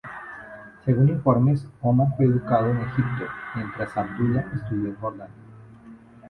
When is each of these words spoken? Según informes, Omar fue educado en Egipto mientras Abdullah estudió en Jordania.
Según 0.83 1.09
informes, 1.09 1.67
Omar 1.79 2.07
fue 2.17 2.25
educado 2.25 2.71
en 2.71 2.77
Egipto 2.77 3.23
mientras 3.53 3.95
Abdullah 3.95 4.49
estudió 4.51 4.89
en 4.89 4.95
Jordania. 4.95 5.35